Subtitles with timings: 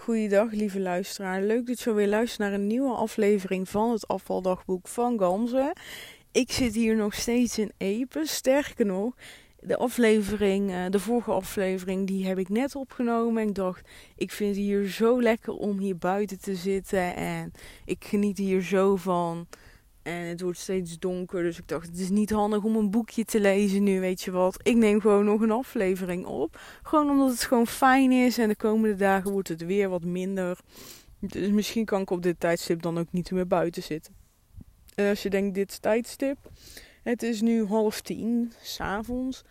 [0.00, 1.42] Goeiedag, lieve luisteraar.
[1.42, 5.74] Leuk dat je weer luistert naar een nieuwe aflevering van het afvaldagboek van Gamze.
[6.32, 8.26] Ik zit hier nog steeds in Epen.
[8.26, 9.14] Sterker nog,
[9.60, 13.42] de aflevering, eh, de vorige aflevering, die heb ik net opgenomen.
[13.42, 17.16] En ik dacht, ik vind het hier zo lekker om hier buiten te zitten.
[17.16, 17.52] En
[17.84, 19.46] ik geniet hier zo van.
[20.02, 23.24] En het wordt steeds donker, dus ik dacht, het is niet handig om een boekje
[23.24, 24.60] te lezen nu, weet je wat.
[24.62, 26.60] Ik neem gewoon nog een aflevering op.
[26.82, 30.58] Gewoon omdat het gewoon fijn is en de komende dagen wordt het weer wat minder.
[31.18, 34.14] Dus misschien kan ik op dit tijdstip dan ook niet meer buiten zitten.
[34.94, 36.38] En als je denkt, dit tijdstip,
[37.02, 39.44] het is nu half tien, s'avonds.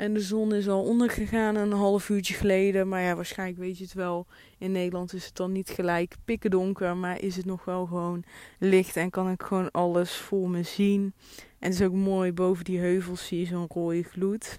[0.00, 2.88] En de zon is al ondergegaan een half uurtje geleden.
[2.88, 4.26] Maar ja, waarschijnlijk weet je het wel.
[4.58, 6.96] In Nederland is het dan niet gelijk pikken donker.
[6.96, 8.24] Maar is het nog wel gewoon
[8.58, 8.96] licht.
[8.96, 11.12] En kan ik gewoon alles voor me zien.
[11.58, 12.32] En het is ook mooi.
[12.32, 14.58] Boven die heuvels zie je zo'n rode gloed.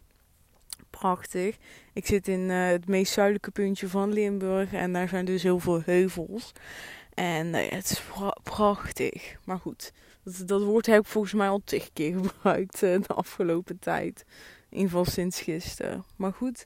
[0.90, 1.58] Prachtig.
[1.94, 4.74] Ik zit in uh, het meest zuidelijke puntje van Limburg.
[4.74, 6.52] En daar zijn dus heel veel heuvels.
[7.14, 9.36] En uh, het is pra prachtig.
[9.46, 9.92] Maar goed,
[10.46, 14.26] dat, woord heb ik volgens mij al tig keer gebruikt uh, de afgelopen tijd.
[14.72, 16.04] In sinds gisteren.
[16.16, 16.66] Maar goed,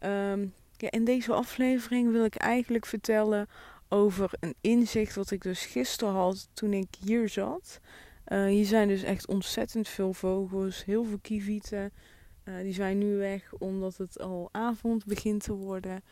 [0.00, 3.48] um, ja, in deze aflevering wil ik eigenlijk vertellen
[3.88, 7.80] over een inzicht wat ik dus gisteren had toen ik hier zat.
[8.28, 11.92] Uh, hier zijn dus echt ontzettend veel vogels, heel veel kievieten.
[12.44, 16.02] Uh, die zijn nu weg omdat het al avond begint te worden.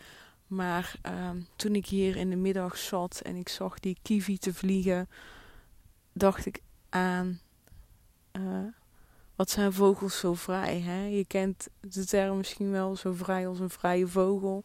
[0.47, 5.09] Maar uh, toen ik hier in de middag zat en ik zag die kievieten vliegen,
[6.12, 7.41] dacht ik aan
[8.33, 8.67] uh,
[9.37, 10.81] wat zijn vogels zo vrij?
[10.81, 11.05] Hè?
[11.07, 14.65] Je kent de term misschien wel, zo vrij als een vrije vogel.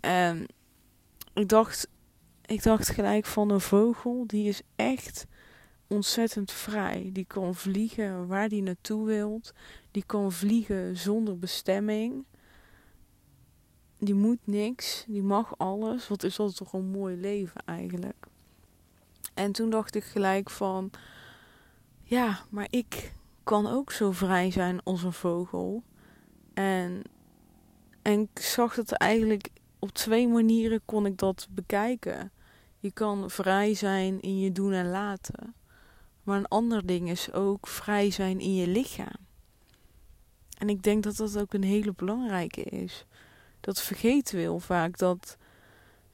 [0.00, 0.46] En
[1.34, 1.88] ik dacht,
[2.46, 5.26] ik dacht gelijk van een vogel, die is echt
[5.86, 7.10] ontzettend vrij.
[7.12, 9.52] Die kan vliegen waar die naartoe wilt.
[9.90, 12.24] Die kan vliegen zonder bestemming.
[13.98, 16.08] Die moet niks, die mag alles.
[16.08, 18.26] Wat is dat toch een mooi leven eigenlijk.
[19.34, 20.90] En toen dacht ik gelijk van,
[22.02, 23.14] ja, maar ik
[23.46, 25.82] kan ook zo vrij zijn als een vogel.
[26.54, 27.02] En,
[28.02, 29.48] en ik zag dat eigenlijk
[29.78, 32.32] op twee manieren kon ik dat bekijken.
[32.78, 35.54] Je kan vrij zijn in je doen en laten.
[36.22, 39.26] Maar een ander ding is ook vrij zijn in je lichaam.
[40.58, 43.06] En ik denk dat dat ook een hele belangrijke is.
[43.60, 44.98] Dat vergeten we heel vaak.
[44.98, 45.36] Dat,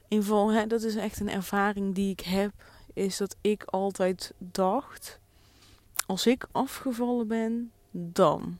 [0.08, 2.52] in geval, hè, dat is echt een ervaring die ik heb.
[2.92, 5.20] Is dat ik altijd dacht
[6.06, 8.58] als ik afgevallen ben, dan.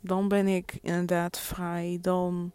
[0.00, 1.98] Dan ben ik inderdaad vrij.
[2.00, 2.52] Dan,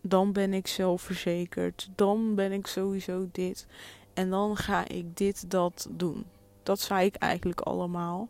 [0.00, 1.88] dan ben ik zelfverzekerd.
[1.94, 3.66] Dan ben ik sowieso dit.
[4.14, 6.24] En dan ga ik dit, dat doen.
[6.62, 8.28] Dat zei ik eigenlijk allemaal.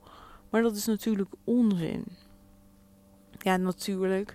[0.50, 2.04] Maar dat is natuurlijk onzin.
[3.38, 4.34] Ja, natuurlijk.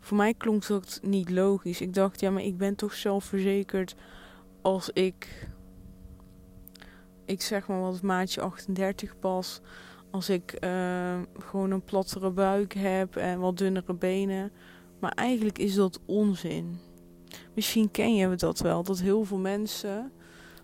[0.00, 1.80] Voor mij klonk dat niet logisch.
[1.80, 3.94] Ik dacht, ja, maar ik ben toch zelfverzekerd
[4.60, 5.48] als ik
[7.24, 9.60] ik zeg maar wat maatje 38 pas.
[10.10, 14.52] Als ik uh, gewoon een plattere buik heb en wat dunnere benen.
[15.00, 16.78] Maar eigenlijk is dat onzin.
[17.54, 18.82] Misschien ken je dat wel.
[18.82, 20.12] Dat heel veel mensen,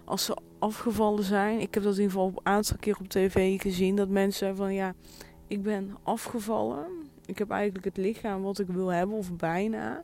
[0.05, 1.61] als ze afgevallen zijn.
[1.61, 3.97] Ik heb dat in ieder geval een aantal keer op tv gezien.
[3.97, 4.95] Dat mensen van ja,
[5.47, 6.87] ik ben afgevallen.
[7.27, 10.03] Ik heb eigenlijk het lichaam wat ik wil hebben, of bijna.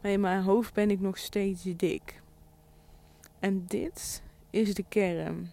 [0.00, 2.22] Maar in mijn hoofd ben ik nog steeds dik.
[3.38, 5.50] En dit is de kern.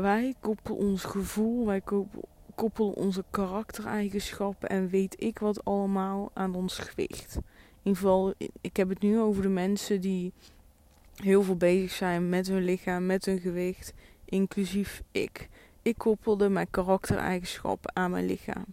[0.00, 1.82] Wij koppelen ons gevoel, wij
[2.54, 7.34] koppelen onze karaktereigenschappen en weet ik wat allemaal aan ons gewicht.
[7.34, 7.42] In
[7.82, 10.32] ieder geval, ik heb het nu over de mensen die
[11.16, 13.92] heel veel bezig zijn met hun lichaam, met hun gewicht,
[14.24, 15.48] inclusief ik.
[15.82, 18.66] Ik koppelde mijn karaktereigenschappen aan mijn lichaam.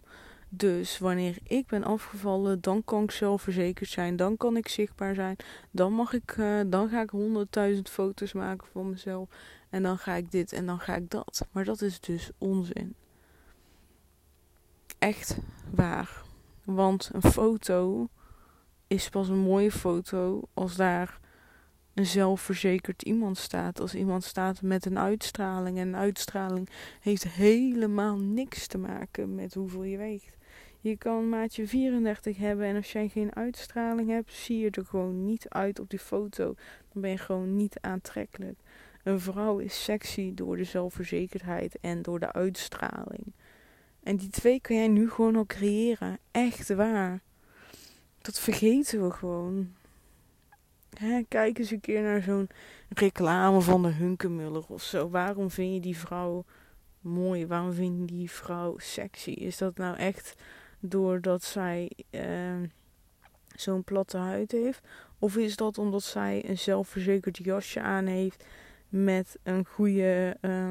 [0.56, 5.36] Dus wanneer ik ben afgevallen, dan kan ik zelfverzekerd zijn, dan kan ik zichtbaar zijn,
[5.70, 9.28] dan mag ik, uh, dan ga ik honderdduizend foto's maken van mezelf
[9.70, 11.46] en dan ga ik dit en dan ga ik dat.
[11.52, 12.94] Maar dat is dus onzin.
[14.98, 15.38] Echt
[15.70, 16.22] waar.
[16.64, 18.08] Want een foto
[18.86, 21.20] is pas een mooie foto als daar
[21.94, 23.80] een zelfverzekerd iemand staat.
[23.80, 25.78] Als iemand staat met een uitstraling.
[25.78, 26.68] En een uitstraling
[27.00, 30.35] heeft helemaal niks te maken met hoeveel je weegt.
[30.88, 35.24] Je kan maatje 34 hebben en als jij geen uitstraling hebt, zie je er gewoon
[35.24, 36.54] niet uit op die foto.
[36.92, 38.58] Dan ben je gewoon niet aantrekkelijk.
[39.02, 43.32] Een vrouw is sexy door de zelfverzekerdheid en door de uitstraling.
[44.02, 46.18] En die twee kan jij nu gewoon al creëren.
[46.30, 47.20] Echt waar.
[48.18, 49.74] Dat vergeten we gewoon.
[51.28, 52.48] Kijk eens een keer naar zo'n
[52.88, 55.08] reclame van de Hunkemuller of zo.
[55.08, 56.44] Waarom vind je die vrouw
[57.00, 57.46] mooi?
[57.46, 59.30] Waarom vind je die vrouw sexy?
[59.30, 60.34] Is dat nou echt
[60.80, 62.62] doordat zij uh,
[63.54, 64.80] zo'n platte huid heeft?
[65.18, 68.44] Of is dat omdat zij een zelfverzekerd jasje aan heeft
[68.88, 70.70] met een goede uh,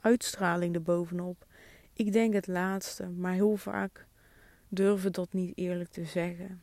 [0.00, 1.46] uitstraling erbovenop?
[1.92, 4.06] Ik denk het laatste, maar heel vaak
[4.68, 6.62] durven dat niet eerlijk te zeggen.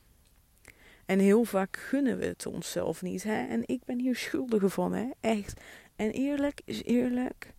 [1.05, 3.23] En heel vaak gunnen we het onszelf niet.
[3.23, 3.47] Hè?
[3.47, 5.09] En ik ben hier schuldige van, hè?
[5.19, 5.61] echt.
[5.95, 7.53] En eerlijk is eerlijk.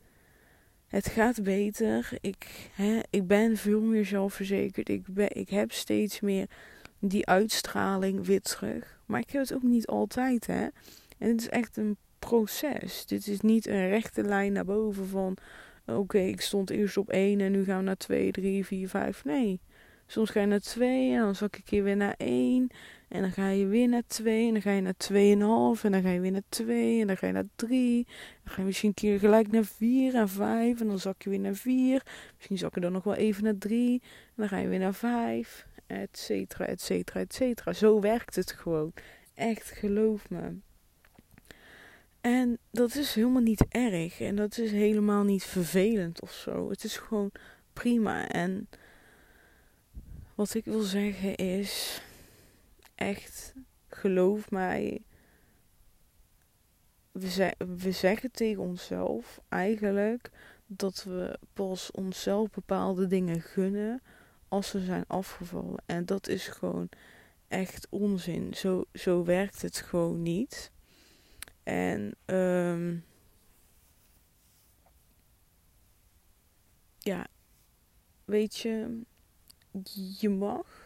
[0.93, 2.11] Het gaat beter.
[2.21, 4.89] Ik, hè, ik ben veel meer zelfverzekerd.
[4.89, 6.47] Ik, ben, ik heb steeds meer
[6.99, 9.01] die uitstraling weer terug.
[9.07, 10.67] Maar ik heb het ook niet altijd, hè.
[11.19, 13.07] En het is echt een proces.
[13.07, 15.37] Dit is niet een rechte lijn naar boven van...
[15.87, 19.25] Oké, ik stond eerst op 1 en nu gaan we naar 2, 3, 4, 5.
[19.25, 19.61] Nee.
[20.07, 22.71] Soms ga je naar 2 en dan zak ik keer weer naar 1.
[23.13, 24.95] En dan ga je weer naar 2 en dan ga je naar
[25.77, 28.07] 2,5 en dan ga je weer naar 2 en dan ga je naar 3.
[28.45, 31.31] Dan ga je misschien een keer gelijk naar 4 en 5 en dan zak je
[31.31, 32.03] weer naar 4.
[32.37, 34.95] Misschien zak je dan nog wel even naar 3 en dan ga je weer naar
[34.95, 37.73] 5, et cetera, et cetera, et cetera.
[37.73, 38.93] Zo werkt het gewoon.
[39.35, 40.57] Echt, geloof me.
[42.21, 46.71] En dat is helemaal niet erg en dat is helemaal niet vervelend of zo.
[46.71, 47.31] Het is gewoon
[47.73, 48.69] prima en
[50.35, 52.03] wat ik wil zeggen is
[53.03, 53.55] echt,
[53.87, 55.03] geloof mij,
[57.13, 60.31] we, we zeggen tegen onszelf eigenlijk
[60.67, 64.03] dat we pas onszelf bepaalde dingen gunnen
[64.49, 65.83] als ze zijn afgevallen.
[65.87, 66.89] En dat is gewoon
[67.49, 68.55] echt onzin.
[68.55, 70.71] Zo, zo werkt het gewoon niet.
[71.63, 73.05] En um,
[76.99, 77.27] ja,
[78.25, 79.01] weet je,
[80.19, 80.82] je mag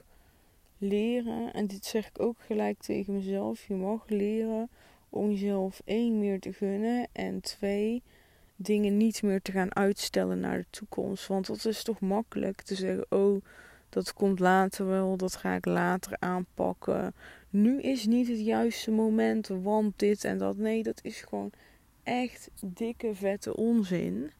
[0.78, 4.68] leren, en dit zeg ik ook gelijk tegen mezelf, je mag leren
[5.10, 8.02] om jezelf één meer te gunnen en twee
[8.56, 11.26] dingen niet meer te gaan uitstellen naar de toekomst.
[11.26, 13.42] Want dat is toch makkelijk te zeggen, oh,
[13.88, 17.14] dat komt later wel, dat ga ik later aanpakken.
[17.50, 20.56] Nu is niet het juiste moment, want dit en dat.
[20.56, 21.50] Nee, dat is gewoon
[22.02, 24.30] echt dikke vette onzin.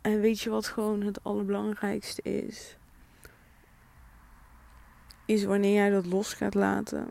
[0.00, 2.76] En weet je wat gewoon het allerbelangrijkste is?
[5.28, 7.08] Is wanneer jij dat los gaat laten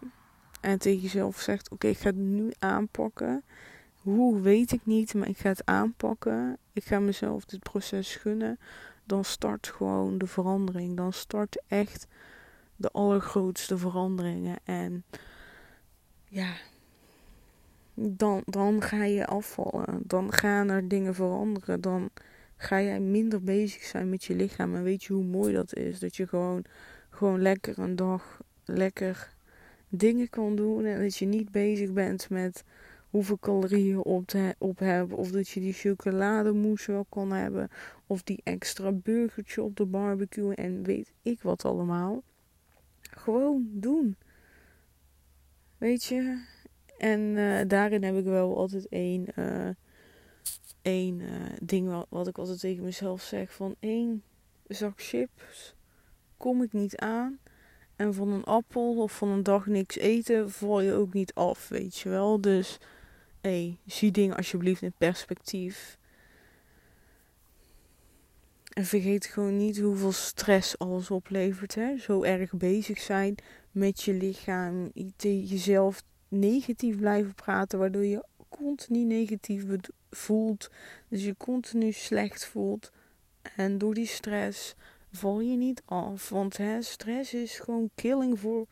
[0.62, 3.44] en tegen jezelf zegt: Oké, ik ga het nu aanpakken.
[4.02, 6.58] Hoe weet ik niet, maar ik ga het aanpakken.
[6.74, 8.60] Ik ga mezelf dit proces gunnen.
[9.04, 10.98] Dan start gewoon de verandering.
[10.98, 12.08] Dan start echt
[12.76, 14.58] de allergrootste veranderingen.
[14.64, 15.04] En
[16.28, 16.54] ja,
[17.94, 20.02] dan, dan ga je afvallen.
[20.04, 21.82] Dan gaan er dingen veranderen.
[21.82, 22.10] Dan
[22.56, 24.76] ga jij minder bezig zijn met je lichaam.
[24.76, 26.00] En weet je hoe mooi dat is?
[26.00, 26.66] Dat je gewoon
[27.18, 29.34] gewoon lekker een dag lekker
[29.90, 30.86] dingen kan doen.
[30.86, 32.64] En dat je niet bezig bent met
[33.10, 35.18] hoeveel calorieën op, te, op hebben.
[35.18, 37.70] Of dat je die chocolademousse wel kan hebben.
[38.08, 40.56] Of die extra burgertje op de barbecue.
[40.56, 42.24] En weet ik wat allemaal.
[43.02, 44.16] Gewoon doen.
[45.78, 46.46] Weet je?
[46.98, 49.70] En uh, daarin heb ik wel altijd één, uh,
[50.82, 51.30] één uh,
[51.62, 53.54] ding wat, wat ik altijd tegen mezelf zeg.
[53.54, 54.24] Van één
[54.68, 55.76] zak chips
[56.38, 57.40] kom ik niet aan.
[57.96, 61.68] En van een appel of van een dag niks eten val je ook niet af,
[61.70, 62.42] weet je wel.
[62.42, 62.78] Dus
[63.42, 65.98] hey, zie dingen alsjeblieft in perspectief.
[68.74, 71.76] En vergeet gewoon niet hoeveel stress alles oplevert.
[71.76, 71.98] Hè?
[71.98, 73.36] Zo erg bezig zijn
[73.72, 74.92] met je lichaam.
[75.18, 77.80] Jezelf negatief blijven praten.
[77.80, 79.64] Waardoor je continu negatief
[80.10, 80.72] voelt.
[81.08, 82.92] Dus je continu slecht voelt.
[83.56, 84.76] En door die stress
[85.12, 86.30] val je niet af.
[86.30, 88.68] Want hè, stress is gewoon killing voor,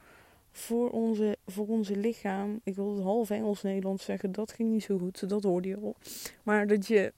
[0.51, 2.59] voor, onze, voor onze lichaam.
[2.63, 4.31] Ik wil het half Engels-Nederlands zeggen.
[4.31, 5.29] Dat ging niet zo goed.
[5.29, 5.95] Dat hoorde je al.
[6.43, 7.13] Maar dat je...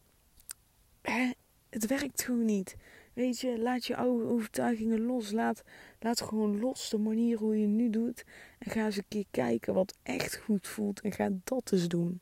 [1.70, 2.76] Het werkt gewoon niet.
[3.14, 5.32] Weet je, laat je oude overtuigingen los.
[5.32, 5.64] Laat,
[6.00, 8.26] laat gewoon los de manier hoe je nu doet.
[8.60, 11.02] En ga eens een keer kijken wat echt goed voelt.
[11.02, 12.22] En ga dat eens doen.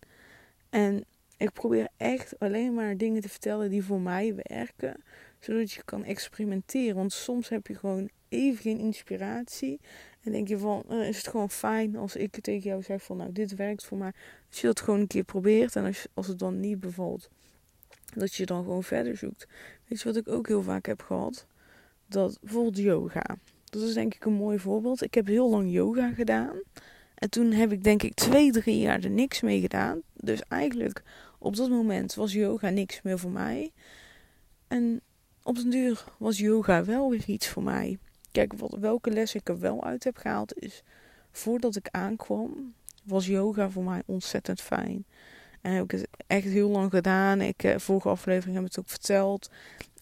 [0.70, 1.06] En
[1.38, 5.04] ik probeer echt alleen maar dingen te vertellen die voor mij werken
[5.46, 6.96] zodat je kan experimenteren.
[6.96, 9.80] Want soms heb je gewoon even geen inspiratie.
[10.24, 13.18] En denk je van, uh, is het gewoon fijn als ik tegen jou zeg van,
[13.18, 14.12] nou, dit werkt voor mij.
[14.50, 15.76] Dat je dat gewoon een keer probeert.
[15.76, 17.30] En als, als het dan niet bevalt,
[18.14, 19.48] dat je dan gewoon verder zoekt.
[19.88, 21.46] Weet je wat ik ook heel vaak heb gehad?
[22.08, 23.38] Dat bijvoorbeeld yoga.
[23.66, 25.04] Dat is denk ik een mooi voorbeeld.
[25.04, 26.62] Ik heb heel lang yoga gedaan.
[27.16, 30.02] En toen heb ik denk ik twee, drie jaar er niks mee gedaan.
[30.14, 31.04] Dus eigenlijk
[31.40, 33.72] op dat moment was yoga niks meer voor mij.
[34.68, 35.02] En
[35.46, 37.98] op den duur was yoga wel weer iets voor mij.
[38.32, 40.84] Kijk, wat, welke les ik er wel uit heb gehaald is...
[41.32, 42.74] Voordat ik aankwam,
[43.04, 45.06] was yoga voor mij ontzettend fijn.
[45.62, 47.42] En heb ik het echt heel lang gedaan.
[47.42, 49.50] Ik, eh, vorige aflevering heb ik het ook verteld.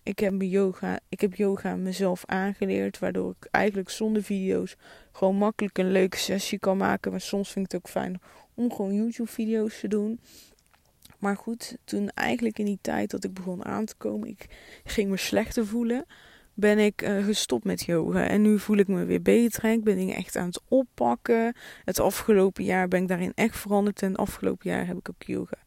[0.04, 4.76] Ik heb, yoga, ik heb yoga mezelf aangeleerd, waardoor ik eigenlijk zonder video's
[5.12, 7.12] gewoon makkelijk een leuke sessie kan maken.
[7.12, 8.22] Maar soms vind ik het ook fijn
[8.54, 10.20] om gewoon YouTube-video's te doen.
[11.24, 14.46] Maar goed, toen eigenlijk in die tijd dat ik begon aan te komen, ik
[14.84, 16.06] ging me slechter voelen,
[16.54, 18.28] ben ik uh, gestopt met yoga.
[18.28, 19.66] En nu voel ik me weer beter.
[19.66, 21.56] Ik ben dingen echt aan het oppakken.
[21.86, 24.02] Het afgelopen jaar ben ik daarin echt veranderd.
[24.02, 25.58] En het afgelopen jaar heb ik ook yoga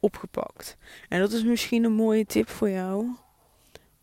[0.00, 0.76] opgepakt.
[1.08, 3.06] En dat is misschien een mooie tip voor jou.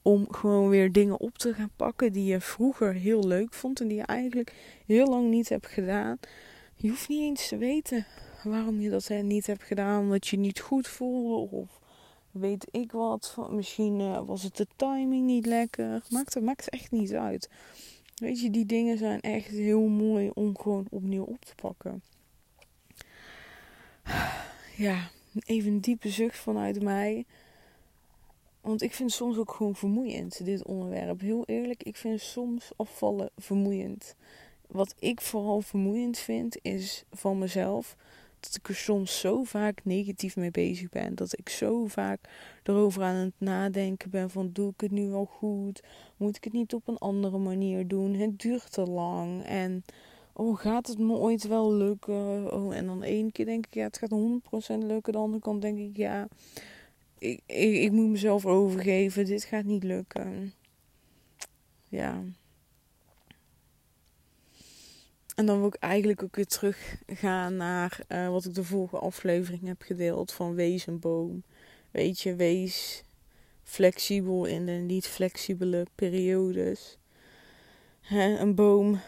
[0.02, 3.82] Om gewoon weer dingen op te gaan pakken die je vroeger heel leuk vond.
[3.82, 4.54] En die je eigenlijk
[4.86, 6.20] heel lang niet hebt gedaan.
[6.76, 8.06] Je hoeft niet eens te weten
[8.44, 10.02] waarom je dat niet hebt gedaan.
[10.02, 11.56] Omdat je niet goed voelde.
[11.56, 11.80] Of
[12.32, 13.38] weet ik wat.
[13.50, 16.04] Misschien uh, was het de timing niet lekker.
[16.10, 17.50] Maakt het maakt echt niet uit.
[18.16, 22.04] Weet je, die dingen zijn echt heel mooi om gewoon opnieuw op te pakken.
[24.78, 25.10] Ja,
[25.46, 27.26] even een diepe zucht vanuit mij.
[28.62, 31.20] Want ik vind soms ook gewoon vermoeiend, dit onderwerp.
[31.20, 34.16] Heel eerlijk, ik vind soms afvallen vermoeiend.
[34.68, 37.96] Wat ik vooral vermoeiend vind, is van mezelf
[38.42, 41.16] dat ik er soms zo vaak negatief mee bezig ben.
[41.16, 42.20] Dat ik zo vaak
[42.64, 45.84] erover aan het nadenken ben van doe ik het nu wel goed?
[46.18, 48.14] Moet ik het niet op een andere manier doen?
[48.14, 49.44] Het duurt te lang.
[49.46, 49.84] En
[50.34, 52.54] oh, gaat het me ooit wel lukken?
[52.54, 55.14] Oh, en dan één keer denk ik ja, het gaat 100% lukken.
[55.14, 56.28] De andere kant denk ik ja,
[57.18, 59.26] ik, ik, ik moet mezelf overgeven.
[59.26, 60.54] Dit gaat niet lukken.
[61.88, 62.24] Ja.
[65.42, 69.68] En dan wil ik eigenlijk ook weer teruggaan naar uh, wat ik de vorige aflevering
[69.68, 71.44] heb gedeeld van wees een boom.
[71.92, 73.04] Weet je, wees
[73.64, 76.98] flexibel in de niet flexibele periodes.
[78.02, 79.00] Hè, een boom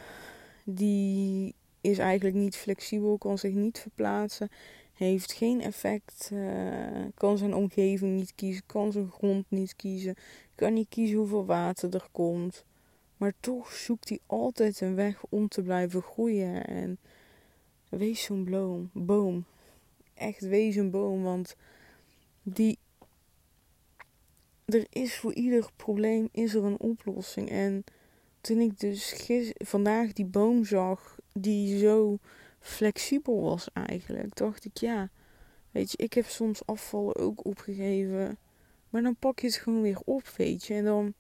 [0.64, 4.50] die is eigenlijk niet flexibel, kan zich niet verplaatsen,
[4.94, 10.16] heeft geen effect, uh, kan zijn omgeving niet kiezen, kan zijn grond niet kiezen,
[10.56, 12.64] kan niet kiezen hoeveel water er komt.
[13.24, 16.66] Maar toch zoekt hij altijd een weg om te blijven groeien.
[16.66, 17.00] En
[17.90, 18.90] wees zo'n boom.
[18.94, 19.46] boom.
[20.14, 21.24] Echt wees een boom.
[21.24, 21.56] Want
[22.42, 22.78] die.
[24.66, 27.50] Er is voor ieder probleem is er een oplossing.
[27.50, 27.84] En
[28.42, 29.16] toen ik dus
[29.54, 32.18] vandaag die boom zag, die zo
[32.60, 35.10] flexibel was eigenlijk, dacht ik ja.
[35.72, 38.38] Weet je, ik heb soms afvallen ook opgegeven.
[38.90, 40.74] Maar dan pak je het gewoon weer op, weet je.
[40.74, 41.14] En dan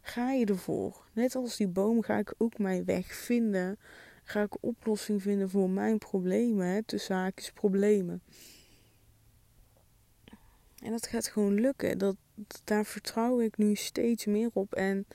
[0.00, 1.06] ga je ervoor.
[1.12, 3.78] Net als die boom ga ik ook mijn weg vinden.
[4.24, 6.66] Ga ik oplossing vinden voor mijn problemen.
[6.66, 8.22] Hè, tussen haakjes problemen.
[10.82, 11.98] En dat gaat gewoon lukken.
[11.98, 12.16] Dat,
[12.64, 14.74] daar vertrouw ik nu steeds meer op.
[14.74, 15.06] En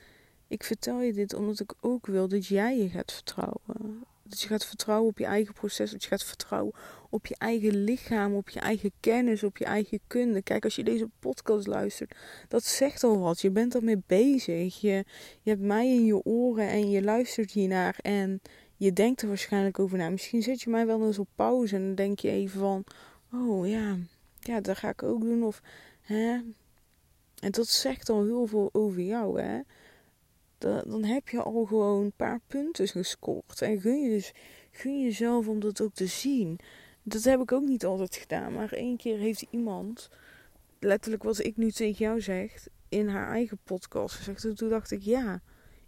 [0.48, 3.73] ik vertel je dit omdat ik ook wil dat jij je gaat vertrouwen.
[4.28, 5.90] Dat je gaat vertrouwen op je eigen proces.
[5.90, 6.74] Dat je gaat vertrouwen
[7.10, 10.42] op je eigen lichaam, op je eigen kennis, op je eigen kunde.
[10.42, 12.14] Kijk, als je deze podcast luistert,
[12.48, 13.40] dat zegt al wat.
[13.40, 14.80] Je bent ermee bezig.
[14.80, 15.04] Je,
[15.42, 17.98] je hebt mij in je oren en je luistert hiernaar.
[18.02, 18.40] En
[18.76, 20.08] je denkt er waarschijnlijk over na.
[20.08, 22.84] Misschien zet je mij wel eens op pauze en dan denk je even van...
[23.32, 23.96] Oh ja,
[24.40, 25.42] ja, dat ga ik ook doen.
[25.42, 25.62] Of,
[26.00, 26.40] hè.
[27.40, 29.60] En dat zegt al heel veel over jou, hè
[30.58, 33.62] dan heb je al gewoon een paar punten gescoord.
[33.62, 34.32] En gun je, dus,
[34.70, 36.58] gun jezelf om dat ook te zien.
[37.02, 38.52] Dat heb ik ook niet altijd gedaan.
[38.52, 40.10] Maar één keer heeft iemand,
[40.78, 44.44] letterlijk wat ik nu tegen jou zeg, in haar eigen podcast gezegd.
[44.44, 45.42] En toen dacht ik, ja,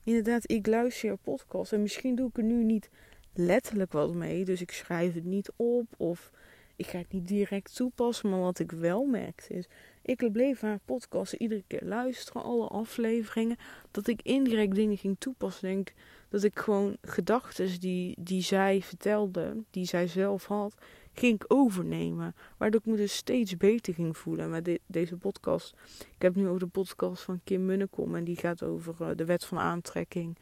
[0.04, 1.72] inderdaad, ik luister podcast.
[1.72, 2.90] En misschien doe ik er nu niet
[3.32, 4.44] letterlijk wat mee.
[4.44, 6.30] Dus ik schrijf het niet op of
[6.76, 8.30] ik ga het niet direct toepassen.
[8.30, 9.68] Maar wat ik wel merkte is,
[10.06, 13.56] ik bleef haar podcast iedere keer luisteren, alle afleveringen.
[13.90, 15.68] Dat ik indirect dingen ging toepassen.
[15.68, 15.92] Denk
[16.28, 20.74] dat ik gewoon gedachten die, die zij vertelde, die zij zelf had,
[21.12, 22.34] ging overnemen.
[22.56, 25.74] Waardoor ik me dus steeds beter ging voelen met deze podcast.
[25.98, 28.14] Ik heb nu ook de podcast van Kim Munnekom.
[28.14, 30.38] En die gaat over uh, de wet van aantrekking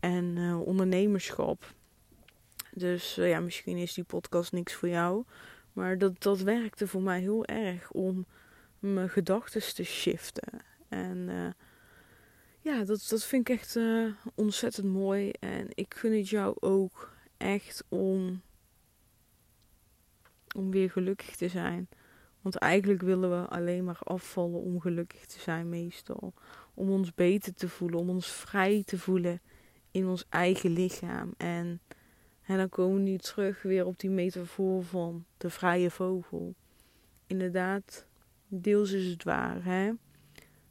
[0.00, 1.74] en uh, ondernemerschap.
[2.72, 5.24] Dus uh, ja, misschien is die podcast niks voor jou.
[5.72, 8.26] Maar dat, dat werkte voor mij heel erg om
[8.94, 10.62] mijn gedachten te shiften.
[10.88, 11.50] En uh,
[12.60, 15.30] ja, dat, dat vind ik echt uh, ontzettend mooi.
[15.30, 18.42] En ik gun het jou ook echt om,
[20.56, 21.88] om weer gelukkig te zijn.
[22.40, 26.34] Want eigenlijk willen we alleen maar afvallen om gelukkig te zijn, meestal.
[26.74, 29.40] Om ons beter te voelen, om ons vrij te voelen
[29.90, 31.34] in ons eigen lichaam.
[31.36, 31.80] En,
[32.42, 36.54] en dan komen we nu terug weer op die metafoor van de vrije vogel.
[37.26, 38.06] Inderdaad,
[38.60, 39.64] deels is het waar.
[39.64, 39.90] Hè?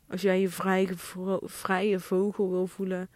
[0.08, 0.94] Als jij je vrije,
[1.44, 3.10] vrije vogel wil voelen,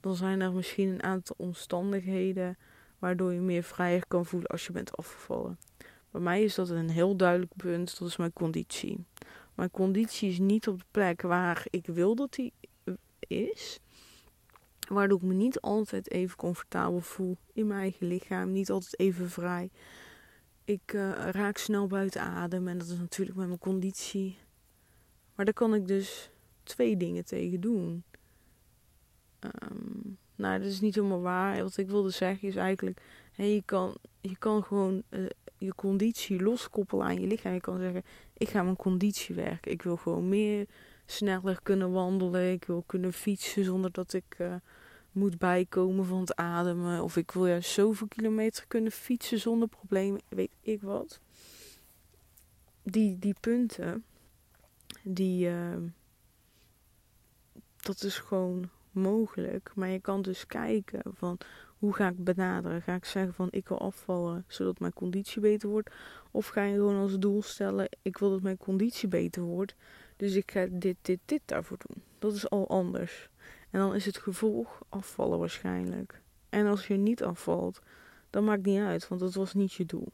[0.00, 2.56] dan zijn er misschien een aantal omstandigheden
[2.98, 5.58] waardoor je meer vrijer kan voelen als je bent afgevallen.
[6.10, 9.04] Bij mij is dat een heel duidelijk punt, dat is mijn conditie.
[9.54, 12.52] Mijn conditie is niet op de plek waar ik wil dat die
[13.18, 13.80] is.
[14.88, 18.52] Waardoor ik me niet altijd even comfortabel voel in mijn eigen lichaam.
[18.52, 19.70] Niet altijd even vrij.
[20.66, 22.68] Ik uh, raak snel buiten adem.
[22.68, 24.38] En dat is natuurlijk met mijn conditie.
[25.34, 26.30] Maar daar kan ik dus
[26.62, 28.04] twee dingen tegen doen.
[29.40, 31.62] Um, nou, dat is niet helemaal waar.
[31.62, 33.00] Wat ik wilde zeggen is eigenlijk...
[33.32, 35.26] Hey, je, kan, je kan gewoon uh,
[35.58, 37.52] je conditie loskoppelen aan je lichaam.
[37.52, 38.02] Je kan zeggen,
[38.36, 39.72] ik ga mijn conditie werken.
[39.72, 40.66] Ik wil gewoon meer
[41.04, 42.52] sneller kunnen wandelen.
[42.52, 44.54] Ik wil kunnen fietsen zonder dat ik uh,
[45.16, 47.02] moet bijkomen van het ademen.
[47.02, 50.20] Of ik wil juist zoveel kilometer kunnen fietsen zonder problemen.
[50.28, 51.20] Weet ik wat.
[52.82, 54.04] Die, die punten,
[55.02, 55.76] die, uh,
[57.76, 59.72] dat is gewoon mogelijk.
[59.74, 61.38] Maar je kan dus kijken van
[61.78, 62.82] hoe ga ik benaderen?
[62.82, 65.90] Ga ik zeggen van ik wil afvallen zodat mijn conditie beter wordt?
[66.30, 69.74] Of ga je gewoon als doel stellen ik wil dat mijn conditie beter wordt.
[70.16, 72.02] Dus ik ga dit, dit, dit daarvoor doen.
[72.18, 73.28] Dat is al anders.
[73.70, 76.20] En dan is het gevolg afvallen waarschijnlijk.
[76.48, 77.80] En als je niet afvalt,
[78.30, 80.08] dan maakt niet uit, want dat was niet je doel.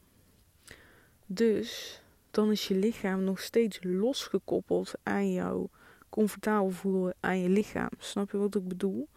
[1.27, 5.69] Dus dan is je lichaam nog steeds losgekoppeld aan jou
[6.09, 7.91] comfortabel voelen aan je lichaam.
[7.99, 9.09] Snap je wat ik bedoel?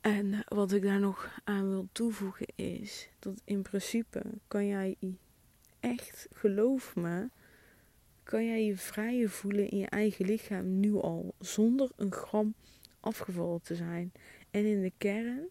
[0.00, 4.96] En wat ik daar nog aan wil toevoegen is dat in principe kan jij
[5.80, 7.28] echt, geloof me,
[8.22, 12.54] kan jij je vrijer voelen in je eigen lichaam nu al, zonder een gram
[13.00, 14.12] afgevallen te zijn.
[14.50, 15.48] En in de kern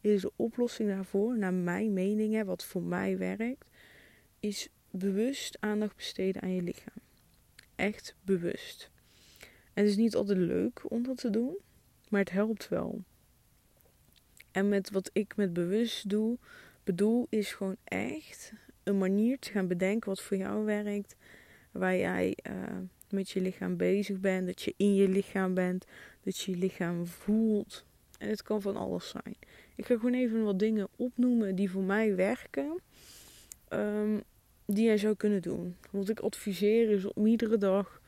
[0.00, 3.70] is de oplossing daarvoor, naar mijn mening, wat voor mij werkt,
[4.40, 7.02] is bewust aandacht besteden aan je lichaam.
[7.74, 8.90] Echt bewust.
[9.72, 11.58] En het is niet altijd leuk om dat te doen,
[12.08, 13.02] maar het helpt wel.
[14.50, 16.38] En met wat ik met bewust doe,
[16.84, 18.52] bedoel, is gewoon echt
[18.82, 21.16] een manier te gaan bedenken wat voor jou werkt.
[21.70, 22.76] Waar jij uh,
[23.12, 25.84] met je lichaam bezig bent, dat je in je lichaam bent,
[26.22, 27.84] dat je je lichaam voelt.
[28.18, 29.36] En het kan van alles zijn.
[29.74, 32.80] Ik ga gewoon even wat dingen opnoemen die voor mij werken.
[33.72, 34.22] Um,
[34.66, 35.76] die jij zou kunnen doen.
[35.90, 38.00] Wat ik adviseer is om iedere dag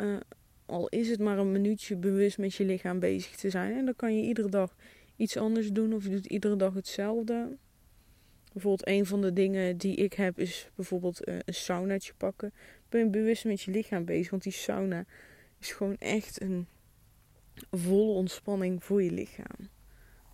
[0.00, 0.16] uh,
[0.66, 3.76] al is het maar een minuutje bewust met je lichaam bezig te zijn.
[3.76, 4.76] En dan kan je iedere dag
[5.16, 7.56] iets anders doen of je doet iedere dag hetzelfde.
[8.52, 12.52] Bijvoorbeeld een van de dingen die ik heb is bijvoorbeeld uh, een saunaatje pakken.
[12.94, 15.04] Ben bewust met je lichaam bezig, want die sauna
[15.58, 16.66] is gewoon echt een
[17.70, 19.68] volle ontspanning voor je lichaam.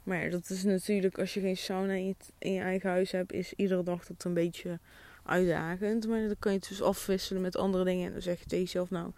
[0.03, 3.33] Maar dat is natuurlijk als je geen sauna in je, in je eigen huis hebt,
[3.33, 4.79] is iedere dag dat een beetje
[5.25, 6.09] uitdagend.
[6.09, 8.07] Maar dan kan je het dus afwisselen met andere dingen.
[8.07, 9.13] En dan zeg je tegen jezelf, nou,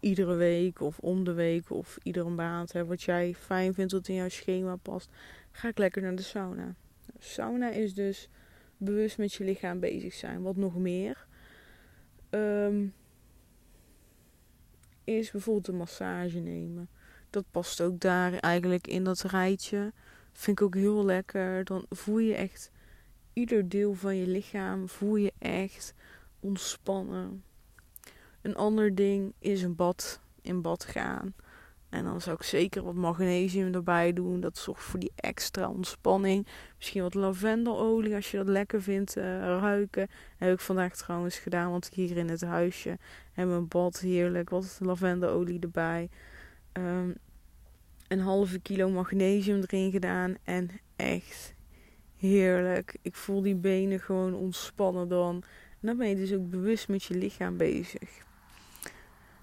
[0.00, 4.08] iedere week of om de week of iedere maand, hè, wat jij fijn vindt, wat
[4.08, 5.10] in jouw schema past,
[5.50, 6.74] ga ik lekker naar de sauna.
[7.18, 8.28] Sauna is dus
[8.76, 10.42] bewust met je lichaam bezig zijn.
[10.42, 11.26] Wat nog meer
[12.34, 12.94] um,
[15.04, 16.88] is bijvoorbeeld een massage nemen.
[17.30, 19.92] Dat past ook daar eigenlijk in dat rijtje.
[20.32, 21.64] Vind ik ook heel lekker.
[21.64, 22.70] Dan voel je echt
[23.32, 25.94] ieder deel van je lichaam voel je echt
[26.40, 27.44] ontspannen.
[28.42, 30.20] Een ander ding is een bad.
[30.42, 31.34] In bad gaan.
[31.92, 34.40] En dan zou ik zeker wat magnesium erbij doen.
[34.40, 36.46] Dat zorgt voor die extra ontspanning.
[36.76, 40.08] Misschien wat lavendelolie als je dat lekker vindt uh, ruiken.
[40.36, 41.70] heb ik vandaag trouwens gedaan.
[41.70, 42.98] Want hier in het huisje
[43.34, 44.50] we een bad heerlijk.
[44.50, 46.08] Wat lavendelolie erbij.
[46.72, 47.14] Um,
[48.08, 50.36] een halve kilo magnesium erin gedaan.
[50.44, 51.54] En echt
[52.16, 52.96] heerlijk.
[53.02, 55.34] Ik voel die benen gewoon ontspannen dan.
[55.80, 58.30] En dan ben je dus ook bewust met je lichaam bezig.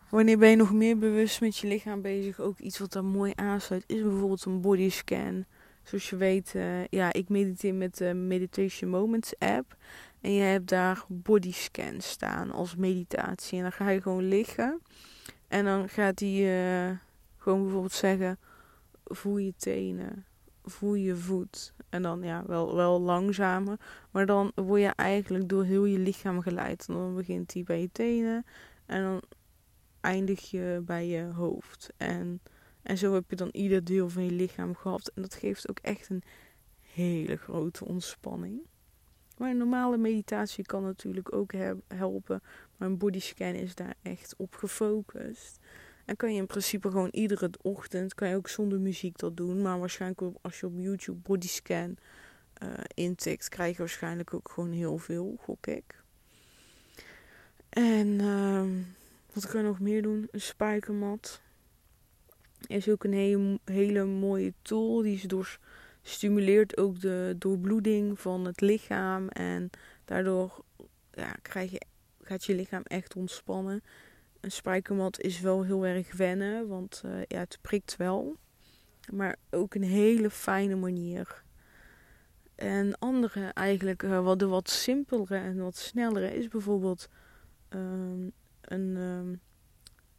[0.09, 2.39] Wanneer ben je nog meer bewust met je lichaam bezig?
[2.39, 5.45] Ook iets wat daar mooi aansluit is bijvoorbeeld een bodyscan.
[5.83, 9.77] Zoals je weet, uh, ja, ik mediteer met de Meditation Moments app.
[10.21, 13.57] En je hebt daar bodyscan staan als meditatie.
[13.57, 14.81] En dan ga je gewoon liggen.
[15.47, 16.89] En dan gaat die uh,
[17.37, 18.39] gewoon bijvoorbeeld zeggen:
[19.03, 20.25] voel je tenen,
[20.63, 21.73] voel je voet.
[21.89, 23.79] En dan ja, wel, wel langzamer.
[24.11, 26.85] Maar dan word je eigenlijk door heel je lichaam geleid.
[26.87, 28.45] En dan begint die bij je tenen.
[28.85, 29.21] En dan
[30.01, 31.89] eindig je bij je hoofd.
[31.97, 32.41] En,
[32.81, 35.11] en zo heb je dan ieder deel van je lichaam gehad.
[35.15, 36.23] En dat geeft ook echt een
[36.81, 38.61] hele grote ontspanning.
[39.37, 41.51] Maar een normale meditatie kan natuurlijk ook
[41.87, 42.41] helpen.
[42.77, 45.59] Maar een bodyscan is daar echt op gefocust.
[46.05, 49.61] En kan je in principe gewoon iedere ochtend, kan je ook zonder muziek dat doen.
[49.61, 51.97] Maar waarschijnlijk als je op YouTube bodyscan
[52.63, 56.03] uh, intikt, krijg je waarschijnlijk ook gewoon heel veel, gok ik.
[57.69, 58.63] En uh,
[59.33, 60.27] wat kan je nog meer doen?
[60.31, 61.41] Een spijkermat.
[62.67, 65.01] Is ook een hele, mooie tool.
[65.01, 65.59] Die door,
[66.01, 69.27] stimuleert ook de doorbloeding van het lichaam.
[69.27, 69.69] En
[70.05, 70.63] daardoor
[71.11, 71.81] ja, krijg je,
[72.21, 73.83] gaat je lichaam echt ontspannen.
[74.39, 76.67] Een spijkermat is wel heel erg wennen.
[76.67, 78.35] Want uh, ja, het prikt wel.
[79.11, 81.43] Maar ook een hele fijne manier.
[82.55, 87.09] En andere eigenlijk, uh, wat de wat simpelere en wat snellere is bijvoorbeeld
[87.69, 89.41] um, een, um,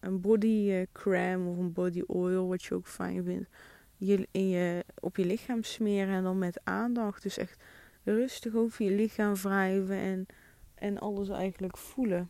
[0.00, 3.48] een body uh, crème of een body oil, wat je ook fijn vindt.
[3.96, 7.22] Je, in je, op je lichaam smeren en dan met aandacht.
[7.22, 7.62] Dus echt
[8.04, 10.26] rustig over je lichaam wrijven en,
[10.74, 12.28] en alles eigenlijk voelen.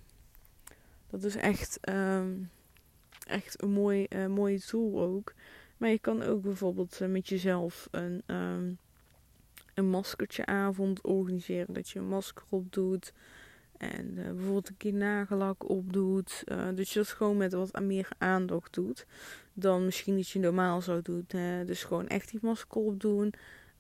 [1.10, 2.50] Dat is echt, um,
[3.26, 5.34] echt een mooi, uh, mooie tool ook.
[5.76, 8.78] Maar je kan ook bijvoorbeeld uh, met jezelf een, um,
[9.74, 11.74] een maskertje avond organiseren.
[11.74, 13.12] Dat je een masker op doet.
[13.80, 16.42] En uh, bijvoorbeeld een keer nagellak opdoet.
[16.46, 19.06] Uh, dus je dat gewoon met wat meer aandacht doet.
[19.52, 21.26] Dan misschien dat je normaal zou doen.
[21.66, 23.32] Dus gewoon echt die masker opdoen.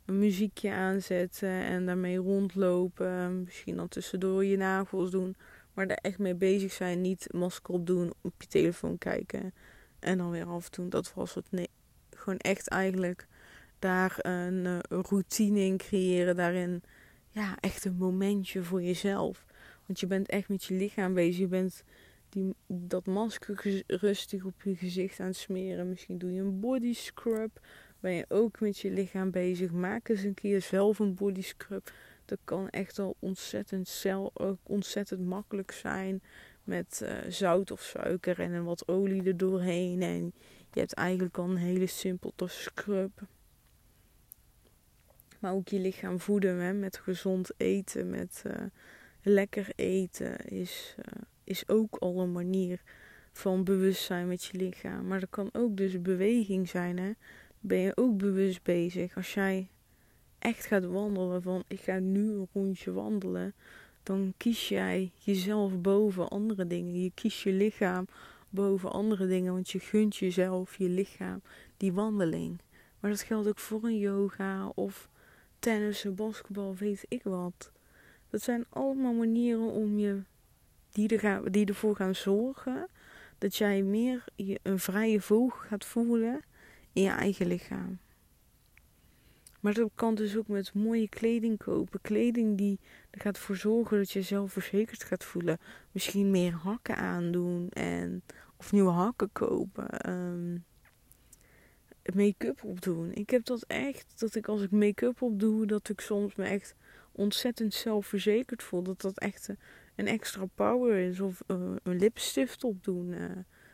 [0.04, 3.42] Een muziekje aanzetten en daarmee rondlopen.
[3.42, 5.36] Misschien dan tussendoor je nagels doen.
[5.74, 7.00] Maar daar echt mee bezig zijn.
[7.00, 9.54] Niet masker opdoen, op je telefoon kijken.
[9.98, 10.88] En dan weer af en toe.
[10.88, 11.46] Dat was het.
[11.50, 11.68] Nee,
[12.10, 13.26] gewoon echt eigenlijk
[13.78, 16.36] daar een, een routine in creëren.
[16.36, 16.82] Daarin
[17.30, 19.44] ja, echt een momentje voor jezelf.
[19.90, 21.38] Want je bent echt met je lichaam bezig.
[21.38, 21.84] Je bent
[22.28, 25.88] die, dat masker rustig op je gezicht aan het smeren.
[25.88, 27.60] Misschien doe je een body scrub.
[28.00, 29.70] Ben je ook met je lichaam bezig.
[29.70, 31.92] Maak eens een keer zelf een body scrub.
[32.24, 36.22] Dat kan echt al ontzettend, cel, ontzettend makkelijk zijn.
[36.64, 40.02] Met uh, zout of suiker en wat olie er doorheen.
[40.02, 40.32] En
[40.72, 43.20] je hebt eigenlijk al een hele simpele scrub.
[45.38, 48.52] Maar ook je lichaam voeden hè, met gezond eten, met uh,
[49.22, 52.82] lekker eten is, uh, is ook al een manier
[53.32, 55.06] van bewustzijn met je lichaam.
[55.06, 56.98] Maar dat kan ook dus beweging zijn.
[56.98, 57.10] Hè?
[57.60, 59.16] Ben je ook bewust bezig.
[59.16, 59.68] Als jij
[60.38, 63.54] echt gaat wandelen van ik ga nu een rondje wandelen.
[64.02, 67.02] Dan kies jij jezelf boven andere dingen.
[67.02, 68.06] Je kiest je lichaam
[68.48, 69.52] boven andere dingen.
[69.52, 71.42] Want je gunt jezelf, je lichaam,
[71.76, 72.60] die wandeling.
[73.00, 75.08] Maar dat geldt ook voor een yoga of
[75.58, 77.72] tennissen, basketbal, weet ik wat.
[78.30, 80.22] Dat zijn allemaal manieren om je,
[80.92, 82.88] die, er die ervoor gaan zorgen
[83.38, 84.24] dat jij meer
[84.62, 86.40] een vrije vogel gaat voelen
[86.92, 87.98] in je eigen lichaam.
[89.60, 92.00] Maar dat kan dus ook met mooie kleding kopen.
[92.00, 92.78] Kleding die
[93.10, 95.58] er gaat voor zorgen dat je zelfverzekerd gaat voelen.
[95.92, 98.22] Misschien meer hakken aandoen en,
[98.56, 100.10] of nieuwe hakken kopen.
[100.10, 100.64] Um,
[102.14, 103.12] make-up opdoen.
[103.12, 106.74] Ik heb dat echt, dat ik als ik make-up opdoe, dat ik soms me echt
[107.12, 108.82] ontzettend zelfverzekerd voel.
[108.82, 109.48] Dat dat echt
[109.96, 111.20] een extra power is.
[111.20, 113.08] Of uh, een lipstift opdoen.
[113.08, 113.24] Uh,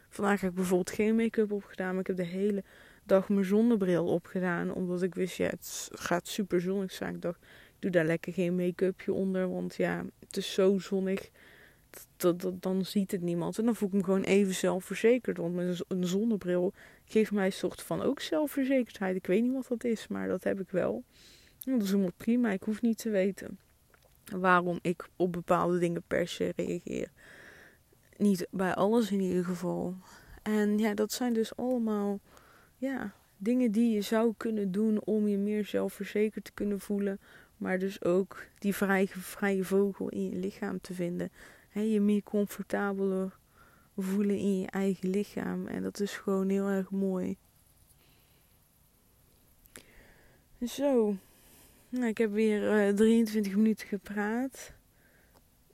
[0.09, 2.65] vandaag heb ik bijvoorbeeld geen make-up opgedaan, maar ik heb de hele
[3.05, 4.73] dag mijn zonnebril opgedaan.
[4.73, 7.15] Omdat ik wist, ja, het gaat super zonnig zijn.
[7.15, 9.49] Ik dacht, ik doe daar lekker geen make-upje onder.
[9.51, 11.31] Want ja, het is zo zonnig.
[12.17, 13.59] Dat, dat, dan ziet het niemand.
[13.59, 15.37] En dan voel ik me gewoon even zelfverzekerd.
[15.37, 16.73] Want met een zonnebril
[17.05, 19.17] geeft mij een soort van ook zelfverzekerdheid.
[19.17, 21.05] Ik weet niet wat dat is, maar dat heb ik wel.
[21.67, 22.51] Dat is helemaal prima.
[22.51, 23.59] Ik hoef niet te weten
[24.25, 27.11] waarom ik op bepaalde dingen per se reageer.
[28.17, 29.95] Niet bij alles in ieder geval.
[30.43, 32.21] En ja, dat zijn dus allemaal
[32.77, 37.21] ja, dingen die je zou kunnen doen om je meer zelfverzekerd te kunnen voelen.
[37.57, 41.31] Maar dus ook die vrije, vrije vogel in je lichaam te vinden.
[41.69, 43.39] He, je meer comfortabeler
[43.97, 45.67] voelen in je eigen lichaam.
[45.67, 47.37] En dat is gewoon heel erg mooi.
[50.67, 51.17] Zo.
[51.89, 54.73] Nou, ik heb weer uh, 23 minuten gepraat.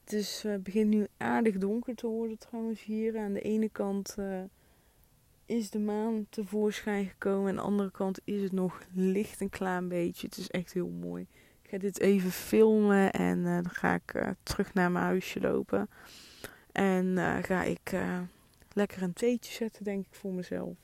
[0.04, 3.18] Het uh, begint nu aardig donker te worden trouwens hier.
[3.18, 4.42] Aan de ene kant uh,
[5.46, 7.48] is de maan tevoorschijn gekomen.
[7.48, 10.26] Aan de andere kant is het nog licht een klein beetje.
[10.26, 11.26] Het is echt heel mooi.
[11.62, 15.88] Ik ga dit even filmen en dan ga ik terug naar mijn huisje lopen.
[16.72, 17.94] En ga ik
[18.72, 20.76] lekker een theetje zetten, denk ik, voor mezelf.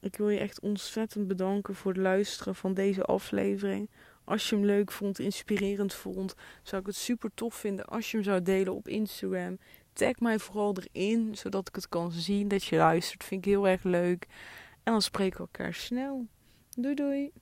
[0.00, 3.88] Ik wil je echt ontzettend bedanken voor het luisteren van deze aflevering.
[4.26, 8.16] Als je hem leuk vond, inspirerend vond, zou ik het super tof vinden als je
[8.16, 9.58] hem zou delen op Instagram.
[9.92, 13.24] Tag mij vooral erin, zodat ik het kan zien dat je luistert.
[13.24, 14.26] Vind ik heel erg leuk.
[14.82, 16.26] En dan spreken we elkaar snel.
[16.76, 17.32] Doei doei.